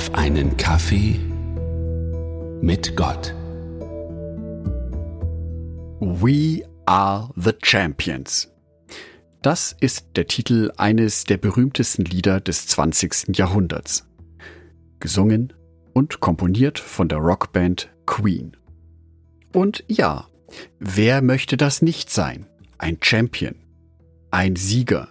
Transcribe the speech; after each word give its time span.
auf 0.00 0.14
einen 0.14 0.56
Kaffee 0.56 1.20
mit 2.62 2.96
Gott. 2.96 3.34
We 6.00 6.66
are 6.86 7.28
the 7.36 7.52
Champions. 7.62 8.50
Das 9.42 9.76
ist 9.78 10.06
der 10.16 10.26
Titel 10.26 10.72
eines 10.78 11.24
der 11.24 11.36
berühmtesten 11.36 12.06
Lieder 12.06 12.40
des 12.40 12.66
20. 12.68 13.36
Jahrhunderts. 13.36 14.08
Gesungen 15.00 15.52
und 15.92 16.20
komponiert 16.20 16.78
von 16.78 17.10
der 17.10 17.18
Rockband 17.18 17.90
Queen. 18.06 18.56
Und 19.52 19.84
ja, 19.86 20.28
wer 20.78 21.20
möchte 21.20 21.58
das 21.58 21.82
nicht 21.82 22.08
sein? 22.08 22.46
Ein 22.78 22.96
Champion, 23.02 23.54
ein 24.30 24.56
Sieger, 24.56 25.08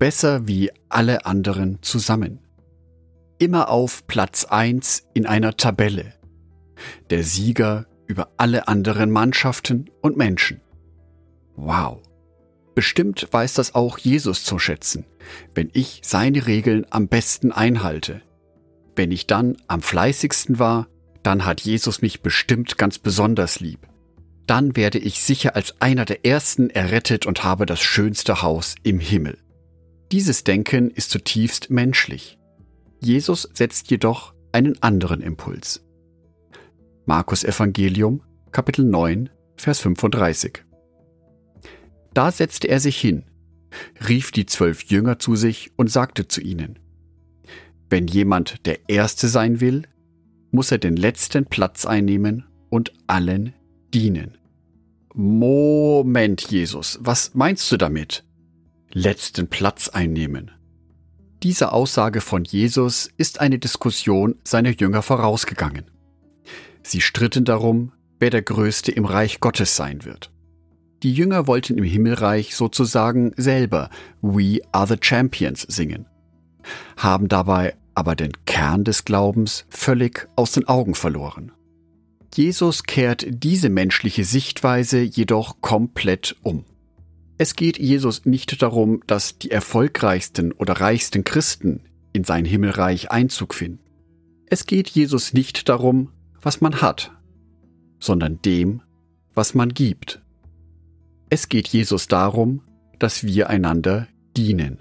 besser 0.00 0.48
wie 0.48 0.72
alle 0.88 1.26
anderen 1.26 1.78
zusammen. 1.82 2.40
Immer 3.40 3.70
auf 3.70 4.06
Platz 4.06 4.44
eins 4.44 5.04
in 5.14 5.24
einer 5.24 5.56
Tabelle. 5.56 6.12
Der 7.08 7.24
Sieger 7.24 7.86
über 8.06 8.28
alle 8.36 8.68
anderen 8.68 9.10
Mannschaften 9.10 9.88
und 10.02 10.18
Menschen. 10.18 10.60
Wow. 11.56 12.02
Bestimmt 12.74 13.26
weiß 13.30 13.54
das 13.54 13.74
auch 13.74 13.96
Jesus 13.96 14.44
zu 14.44 14.58
schätzen, 14.58 15.06
wenn 15.54 15.70
ich 15.72 16.02
seine 16.04 16.46
Regeln 16.46 16.84
am 16.90 17.08
besten 17.08 17.50
einhalte. 17.50 18.20
Wenn 18.94 19.10
ich 19.10 19.26
dann 19.26 19.56
am 19.68 19.80
fleißigsten 19.80 20.58
war, 20.58 20.88
dann 21.22 21.46
hat 21.46 21.62
Jesus 21.62 22.02
mich 22.02 22.20
bestimmt 22.20 22.76
ganz 22.76 22.98
besonders 22.98 23.58
lieb. 23.58 23.88
Dann 24.46 24.76
werde 24.76 24.98
ich 24.98 25.22
sicher 25.22 25.56
als 25.56 25.80
einer 25.80 26.04
der 26.04 26.26
Ersten 26.26 26.68
errettet 26.68 27.24
und 27.24 27.42
habe 27.42 27.64
das 27.64 27.80
schönste 27.80 28.42
Haus 28.42 28.74
im 28.82 29.00
Himmel. 29.00 29.38
Dieses 30.12 30.44
Denken 30.44 30.90
ist 30.90 31.10
zutiefst 31.10 31.70
menschlich. 31.70 32.36
Jesus 33.00 33.48
setzt 33.54 33.90
jedoch 33.90 34.34
einen 34.52 34.80
anderen 34.82 35.20
Impuls. 35.20 35.84
Markus 37.06 37.44
Evangelium, 37.44 38.22
Kapitel 38.52 38.84
9, 38.84 39.30
Vers 39.56 39.80
35. 39.80 40.64
Da 42.12 42.30
setzte 42.30 42.68
er 42.68 42.80
sich 42.80 43.00
hin, 43.00 43.24
rief 44.06 44.32
die 44.32 44.46
zwölf 44.46 44.84
Jünger 44.84 45.18
zu 45.18 45.36
sich 45.36 45.72
und 45.76 45.90
sagte 45.90 46.28
zu 46.28 46.40
ihnen, 46.40 46.78
Wenn 47.88 48.06
jemand 48.06 48.66
der 48.66 48.88
Erste 48.88 49.28
sein 49.28 49.60
will, 49.60 49.82
muss 50.50 50.70
er 50.70 50.78
den 50.78 50.96
letzten 50.96 51.46
Platz 51.46 51.86
einnehmen 51.86 52.44
und 52.68 52.92
allen 53.06 53.54
dienen. 53.94 54.36
Moment, 55.14 56.42
Jesus, 56.50 56.98
was 57.00 57.34
meinst 57.34 57.70
du 57.72 57.76
damit? 57.76 58.24
letzten 58.92 59.48
Platz 59.48 59.88
einnehmen. 59.88 60.50
Diese 61.42 61.72
Aussage 61.72 62.20
von 62.20 62.44
Jesus 62.44 63.10
ist 63.16 63.40
eine 63.40 63.58
Diskussion 63.58 64.36
seiner 64.44 64.70
Jünger 64.70 65.02
vorausgegangen. 65.02 65.90
Sie 66.82 67.00
stritten 67.00 67.44
darum, 67.44 67.92
wer 68.18 68.30
der 68.30 68.42
Größte 68.42 68.92
im 68.92 69.06
Reich 69.06 69.40
Gottes 69.40 69.74
sein 69.74 70.04
wird. 70.04 70.30
Die 71.02 71.14
Jünger 71.14 71.46
wollten 71.46 71.78
im 71.78 71.84
Himmelreich 71.84 72.54
sozusagen 72.54 73.32
selber 73.36 73.88
We 74.20 74.60
are 74.72 74.86
the 74.86 74.98
Champions 75.00 75.62
singen, 75.62 76.04
haben 76.98 77.28
dabei 77.28 77.74
aber 77.94 78.16
den 78.16 78.32
Kern 78.44 78.84
des 78.84 79.06
Glaubens 79.06 79.64
völlig 79.70 80.28
aus 80.36 80.52
den 80.52 80.68
Augen 80.68 80.94
verloren. 80.94 81.52
Jesus 82.34 82.84
kehrt 82.84 83.26
diese 83.28 83.70
menschliche 83.70 84.24
Sichtweise 84.24 85.00
jedoch 85.00 85.62
komplett 85.62 86.36
um. 86.42 86.64
Es 87.42 87.56
geht 87.56 87.78
Jesus 87.78 88.26
nicht 88.26 88.60
darum, 88.60 89.00
dass 89.06 89.38
die 89.38 89.50
erfolgreichsten 89.50 90.52
oder 90.52 90.74
reichsten 90.74 91.24
Christen 91.24 91.80
in 92.12 92.22
sein 92.22 92.44
Himmelreich 92.44 93.10
Einzug 93.10 93.54
finden. 93.54 93.80
Es 94.44 94.66
geht 94.66 94.90
Jesus 94.90 95.32
nicht 95.32 95.70
darum, 95.70 96.10
was 96.42 96.60
man 96.60 96.82
hat, 96.82 97.12
sondern 97.98 98.42
dem, 98.42 98.82
was 99.32 99.54
man 99.54 99.70
gibt. 99.70 100.20
Es 101.30 101.48
geht 101.48 101.68
Jesus 101.68 102.08
darum, 102.08 102.60
dass 102.98 103.24
wir 103.24 103.48
einander 103.48 104.06
dienen. 104.36 104.80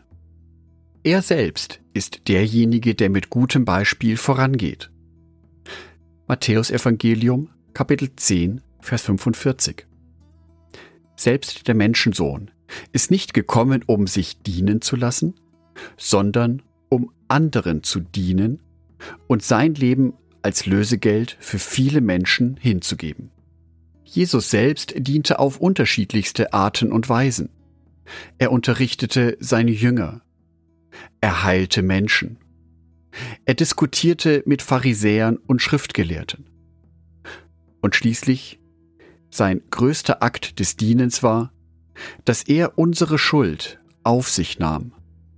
Er 1.06 1.22
selbst 1.22 1.80
ist 1.94 2.28
derjenige, 2.28 2.94
der 2.94 3.10
mit 3.10 3.30
gutem 3.30 3.64
Beispiel 3.64 4.18
vorangeht. 4.18 4.92
Matthäus 6.28 6.72
Evangelium, 6.72 7.52
Kapitel 7.74 8.14
10, 8.18 8.60
Vers 8.82 9.04
45 9.04 9.86
selbst 11.20 11.68
der 11.68 11.76
Menschensohn, 11.76 12.52
ist 12.92 13.12
nicht 13.12 13.34
gekommen, 13.34 13.84
um 13.86 14.08
sich 14.08 14.42
dienen 14.42 14.82
zu 14.82 14.96
lassen, 14.96 15.36
sondern 15.98 16.62
um 16.90 17.12
anderen 17.28 17.84
zu 17.84 18.00
dienen 18.00 18.62
und 19.28 19.44
sein 19.44 19.76
Leben 19.76 20.14
als 20.42 20.66
Lösegeld 20.66 21.38
für 21.40 21.60
viele 21.60 22.02
Menschen 22.02 22.58
hinzugeben. 22.58 23.32
Jesus 24.04 24.50
selbst 24.50 24.94
diente 24.98 25.40
auf 25.40 25.60
unterschiedlichste 25.60 26.54
Arten 26.54 26.92
und 26.92 27.10
Weisen. 27.10 27.50
Er 28.40 28.52
unterrichtete 28.52 29.38
seine 29.40 29.72
Jünger. 29.72 30.22
Er 31.22 31.44
heilte 31.44 31.84
Menschen. 31.84 32.38
Er 33.46 33.54
diskutierte 33.54 34.42
mit 34.46 34.62
Pharisäern 34.62 35.38
und 35.38 35.62
Schriftgelehrten. 35.62 36.46
Und 37.82 37.96
schließlich 37.96 38.60
sein 39.30 39.62
größter 39.70 40.24
Akt 40.24 40.60
des 40.60 40.76
Dienens 40.76 41.22
war, 41.22 41.54
dass 42.26 42.44
er 42.44 42.78
unsere 42.78 43.18
Schuld 43.18 43.80
auf 44.04 44.30
sich 44.30 44.60
nahm 44.60 44.94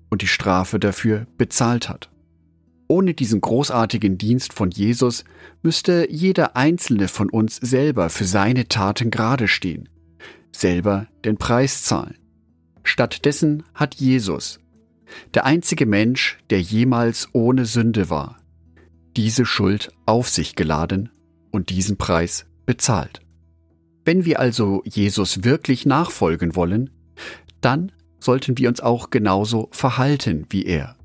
und 0.09 0.21
die 0.21 0.27
Strafe 0.27 0.79
dafür 0.79 1.25
bezahlt 1.37 1.89
hat. 1.89 2.09
Ohne 2.87 3.13
diesen 3.13 3.39
großartigen 3.39 4.17
Dienst 4.17 4.51
von 4.51 4.69
Jesus 4.69 5.23
müsste 5.63 6.07
jeder 6.11 6.57
einzelne 6.57 7.07
von 7.07 7.29
uns 7.29 7.55
selber 7.55 8.09
für 8.09 8.25
seine 8.25 8.67
Taten 8.67 9.11
gerade 9.11 9.47
stehen, 9.47 9.87
selber 10.51 11.07
den 11.23 11.37
Preis 11.37 11.83
zahlen. 11.83 12.17
Stattdessen 12.83 13.63
hat 13.73 13.95
Jesus, 13.95 14.59
der 15.33 15.45
einzige 15.45 15.85
Mensch, 15.85 16.39
der 16.49 16.61
jemals 16.61 17.29
ohne 17.31 17.65
Sünde 17.65 18.09
war, 18.09 18.41
diese 19.15 19.45
Schuld 19.45 19.91
auf 20.05 20.29
sich 20.29 20.55
geladen 20.55 21.09
und 21.51 21.69
diesen 21.69 21.97
Preis 21.97 22.45
bezahlt. 22.65 23.21
Wenn 24.03 24.25
wir 24.25 24.39
also 24.39 24.81
Jesus 24.85 25.43
wirklich 25.43 25.85
nachfolgen 25.85 26.55
wollen, 26.55 26.89
dann 27.61 27.91
sollten 28.19 28.57
wir 28.57 28.69
uns 28.69 28.81
auch 28.81 29.09
genauso 29.09 29.69
verhalten 29.71 30.45
wie 30.49 30.65
er. 30.65 30.95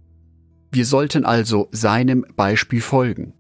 Wir 0.73 0.85
sollten 0.85 1.25
also 1.25 1.69
seinem 1.73 2.27
Beispiel 2.37 2.81
folgen 2.81 3.35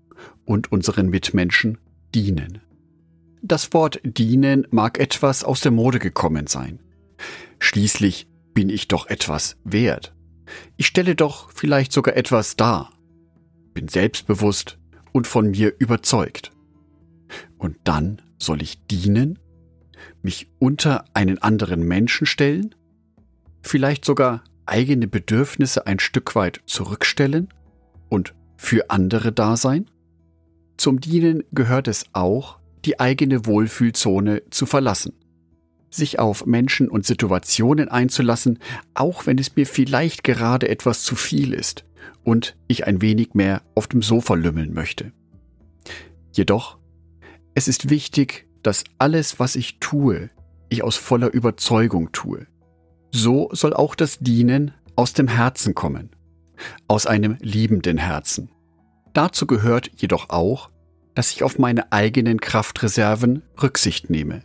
und 0.44 0.72
unseren 0.72 1.09
Mitmenschen 1.09 1.78
dienen. 2.15 2.61
Das 3.43 3.72
Wort 3.72 4.00
dienen 4.05 4.67
mag 4.71 4.99
etwas 4.99 5.44
aus 5.44 5.61
der 5.61 5.73
Mode 5.73 5.99
gekommen 5.99 6.47
sein. 6.47 6.81
Schließlich 7.59 8.27
bin 8.55 8.71
ich 8.71 8.88
doch 8.88 9.06
etwas 9.06 9.56
wert. 9.65 10.15
Ich 10.77 10.87
stelle 10.87 11.15
doch 11.15 11.50
vielleicht 11.50 11.93
sogar 11.93 12.17
etwas 12.17 12.56
dar. 12.56 12.93
Bin 13.75 13.88
selbstbewusst 13.88 14.78
und 15.12 15.27
von 15.27 15.50
mir 15.50 15.75
überzeugt. 15.78 16.53
Und 17.59 17.77
dann 17.84 18.23
soll 18.38 18.62
ich 18.62 18.87
dienen? 18.87 19.38
Mich 20.23 20.49
unter 20.59 21.05
einen 21.15 21.39
anderen 21.39 21.83
Menschen 21.83 22.27
stellen, 22.27 22.75
vielleicht 23.62 24.05
sogar 24.05 24.45
eigene 24.67 25.07
Bedürfnisse 25.07 25.87
ein 25.87 25.99
Stück 25.99 26.34
weit 26.34 26.61
zurückstellen 26.67 27.49
und 28.09 28.35
für 28.56 28.91
andere 28.91 29.33
da 29.33 29.56
sein? 29.56 29.91
Zum 30.77 31.01
Dienen 31.01 31.45
gehört 31.53 31.89
es 31.89 32.06
auch, 32.12 32.59
die 32.85 33.01
eigene 33.01 33.47
Wohlfühlzone 33.47 34.43
zu 34.51 34.67
verlassen, 34.67 35.12
sich 35.91 36.19
auf 36.19 36.47
Menschen 36.47 36.89
und 36.89 37.06
Situationen 37.06 37.89
einzulassen, 37.89 38.59
auch 38.95 39.27
wenn 39.27 39.39
es 39.39 39.56
mir 39.56 39.67
vielleicht 39.67 40.23
gerade 40.25 40.69
etwas 40.69 41.03
zu 41.03 41.17
viel 41.17 41.53
ist 41.53 41.85
und 42.25 42.56
ich 42.69 42.87
ein 42.87 43.00
wenig 43.00 43.35
mehr 43.35 43.62
auf 43.75 43.87
dem 43.87 44.03
Sofa 44.03 44.35
lümmeln 44.35 44.75
möchte. 44.75 45.12
Jedoch, 46.32 46.79
es 47.55 47.69
ist 47.69 47.88
wichtig, 47.88 48.45
dass 48.67 48.83
alles, 48.99 49.39
was 49.39 49.55
ich 49.55 49.79
tue, 49.79 50.29
ich 50.69 50.83
aus 50.83 50.97
voller 50.97 51.33
Überzeugung 51.33 52.11
tue. 52.11 52.49
So 53.13 53.49
soll 53.53 53.73
auch 53.73 53.95
das 53.95 54.19
Dienen 54.19 54.75
aus 54.97 55.13
dem 55.13 55.29
Herzen 55.29 55.75
kommen, 55.77 56.11
aus 56.89 57.07
einem 57.07 57.39
liebenden 57.41 57.97
Herzen. 57.97 58.51
Dazu 59.13 59.47
gehört 59.47 59.91
jedoch 59.97 60.31
auch, 60.31 60.71
dass 61.15 61.31
ich 61.31 61.45
auf 61.45 61.59
meine 61.59 61.93
eigenen 61.93 62.41
Kraftreserven 62.41 63.43
Rücksicht 63.63 64.11
nehme. 64.11 64.43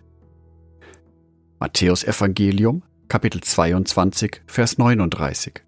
Matthäus 1.60 2.04
Evangelium, 2.04 2.84
Kapitel 3.08 3.42
22, 3.42 4.44
Vers 4.46 4.78
39. 4.78 5.64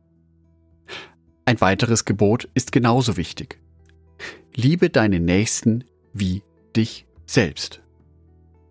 Ein 1.45 1.59
weiteres 1.59 2.05
Gebot 2.05 2.47
ist 2.53 2.71
genauso 2.71 3.17
wichtig. 3.17 3.59
Liebe 4.55 4.89
deinen 4.89 5.25
Nächsten 5.25 5.83
wie 6.13 6.43
dich 6.75 7.05
selbst. 7.25 7.82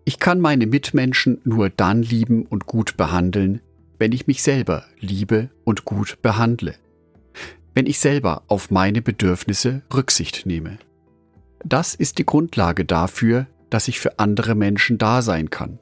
Ich 0.05 0.19
kann 0.19 0.39
meine 0.41 0.67
Mitmenschen 0.67 1.39
nur 1.43 1.69
dann 1.69 2.03
lieben 2.03 2.45
und 2.45 2.65
gut 2.65 2.97
behandeln, 2.97 3.61
wenn 3.99 4.11
ich 4.11 4.27
mich 4.27 4.43
selber 4.43 4.85
liebe 4.99 5.49
und 5.63 5.85
gut 5.85 6.21
behandle. 6.21 6.75
wenn 7.73 7.87
ich 7.87 7.99
selber 7.99 8.43
auf 8.47 8.71
meine 8.71 9.01
Bedürfnisse 9.01 9.81
Rücksicht 9.93 10.45
nehme. 10.45 10.77
Das 11.65 11.95
ist 11.95 12.17
die 12.17 12.25
Grundlage 12.25 12.85
dafür, 12.85 13.47
dass 13.69 13.87
ich 13.87 13.99
für 13.99 14.19
andere 14.19 14.53
Menschen 14.55 14.97
da 14.97 15.21
sein 15.21 15.49
kann, 15.49 15.79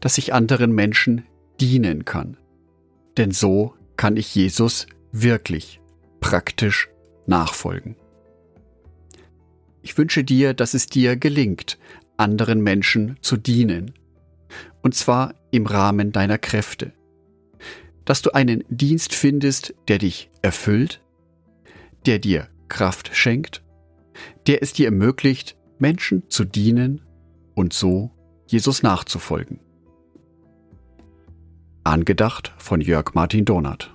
dass 0.00 0.18
ich 0.18 0.32
anderen 0.32 0.72
Menschen 0.72 1.24
dienen 1.60 2.04
kann. 2.04 2.36
Denn 3.16 3.32
so 3.32 3.74
kann 3.96 4.16
ich 4.16 4.34
Jesus 4.34 4.86
wirklich 5.12 5.80
praktisch 6.20 6.88
nachfolgen. 7.26 7.96
Ich 9.82 9.96
wünsche 9.98 10.24
dir, 10.24 10.54
dass 10.54 10.74
es 10.74 10.86
dir 10.86 11.16
gelingt, 11.16 11.78
anderen 12.20 12.62
Menschen 12.62 13.16
zu 13.22 13.36
dienen, 13.36 13.94
und 14.82 14.94
zwar 14.94 15.34
im 15.50 15.66
Rahmen 15.66 16.12
deiner 16.12 16.38
Kräfte, 16.38 16.92
dass 18.04 18.22
du 18.22 18.32
einen 18.32 18.64
Dienst 18.68 19.14
findest, 19.14 19.74
der 19.88 19.98
dich 19.98 20.30
erfüllt, 20.42 21.00
der 22.06 22.18
dir 22.18 22.48
Kraft 22.68 23.10
schenkt, 23.14 23.62
der 24.46 24.62
es 24.62 24.72
dir 24.72 24.86
ermöglicht, 24.86 25.56
Menschen 25.78 26.28
zu 26.28 26.44
dienen 26.44 27.00
und 27.54 27.72
so 27.72 28.10
Jesus 28.46 28.82
nachzufolgen. 28.82 29.60
Angedacht 31.84 32.52
von 32.58 32.80
Jörg 32.80 33.14
Martin 33.14 33.44
Donath. 33.44 33.94